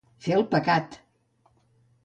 Fer 0.27 0.31
el 0.37 0.45
pecat. 0.55 0.99